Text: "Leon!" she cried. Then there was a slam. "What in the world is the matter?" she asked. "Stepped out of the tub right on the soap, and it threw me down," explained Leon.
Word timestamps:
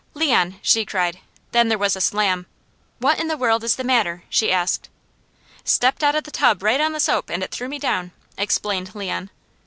"Leon!" 0.15 0.57
she 0.63 0.83
cried. 0.83 1.19
Then 1.51 1.69
there 1.69 1.77
was 1.77 1.95
a 1.95 2.01
slam. 2.01 2.47
"What 2.97 3.19
in 3.19 3.27
the 3.27 3.37
world 3.37 3.63
is 3.63 3.75
the 3.75 3.83
matter?" 3.83 4.23
she 4.29 4.51
asked. 4.51 4.89
"Stepped 5.63 6.03
out 6.03 6.15
of 6.15 6.23
the 6.23 6.31
tub 6.31 6.63
right 6.63 6.81
on 6.81 6.93
the 6.93 6.99
soap, 6.99 7.29
and 7.29 7.43
it 7.43 7.51
threw 7.51 7.69
me 7.69 7.77
down," 7.77 8.11
explained 8.35 8.95
Leon. 8.95 9.29